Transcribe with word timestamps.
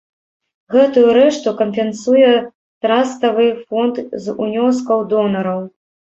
Гэтую 0.75 1.03
рэшту 1.17 1.49
кампенсуе 1.59 2.31
траставы 2.87 3.45
фонд 3.67 3.95
з 4.27 4.37
унёскаў 4.49 5.07
донараў. 5.15 5.61